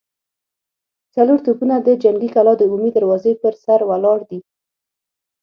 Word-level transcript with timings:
څلور 1.15 1.39
توپونه 1.45 1.75
د 1.79 1.89
جنګي 2.03 2.29
کلا 2.35 2.53
د 2.57 2.61
عمومي 2.67 2.91
دروازې 2.93 3.33
پر 3.41 3.53
سر 3.63 3.79
ولاړ 3.89 4.19
دي. 4.29 4.39